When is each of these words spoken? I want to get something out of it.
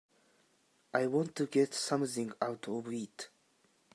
I 0.95 1.05
want 1.05 1.35
to 1.35 1.45
get 1.45 1.75
something 1.75 2.33
out 2.41 2.67
of 2.69 2.91
it. 2.91 3.29